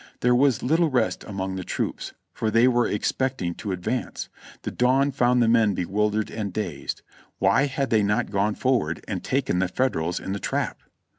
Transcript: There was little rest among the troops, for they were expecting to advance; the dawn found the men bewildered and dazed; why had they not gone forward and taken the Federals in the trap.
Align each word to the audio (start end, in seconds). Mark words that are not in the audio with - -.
There 0.21 0.33
was 0.33 0.63
little 0.63 0.89
rest 0.89 1.23
among 1.25 1.57
the 1.57 1.63
troops, 1.63 2.11
for 2.33 2.49
they 2.49 2.67
were 2.67 2.87
expecting 2.87 3.53
to 3.53 3.71
advance; 3.71 4.29
the 4.63 4.71
dawn 4.71 5.11
found 5.11 5.43
the 5.43 5.47
men 5.47 5.75
bewildered 5.75 6.31
and 6.31 6.51
dazed; 6.51 7.03
why 7.37 7.67
had 7.67 7.91
they 7.91 8.01
not 8.01 8.31
gone 8.31 8.55
forward 8.55 9.05
and 9.07 9.23
taken 9.23 9.59
the 9.59 9.67
Federals 9.67 10.19
in 10.19 10.33
the 10.33 10.39
trap. 10.39 10.81